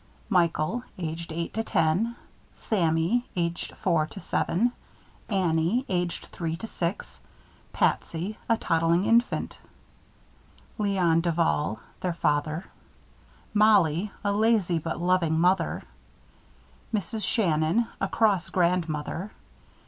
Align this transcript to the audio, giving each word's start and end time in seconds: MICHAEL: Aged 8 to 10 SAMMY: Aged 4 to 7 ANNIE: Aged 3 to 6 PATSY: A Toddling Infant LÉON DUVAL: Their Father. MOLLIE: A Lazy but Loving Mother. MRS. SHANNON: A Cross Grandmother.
MICHAEL: 0.31 0.81
Aged 0.97 1.31
8 1.31 1.53
to 1.53 1.63
10 1.63 2.15
SAMMY: 2.53 3.23
Aged 3.35 3.75
4 3.77 4.07
to 4.07 4.19
7 4.19 4.71
ANNIE: 5.29 5.85
Aged 5.89 6.25
3 6.31 6.55
to 6.55 6.65
6 6.65 7.19
PATSY: 7.71 8.35
A 8.49 8.57
Toddling 8.57 9.05
Infant 9.05 9.59
LÉON 10.79 11.21
DUVAL: 11.21 11.81
Their 11.99 12.13
Father. 12.13 12.65
MOLLIE: 13.53 14.11
A 14.23 14.33
Lazy 14.33 14.79
but 14.79 14.99
Loving 14.99 15.39
Mother. 15.39 15.83
MRS. 16.91 17.21
SHANNON: 17.23 17.85
A 18.01 18.07
Cross 18.07 18.49
Grandmother. 18.49 19.31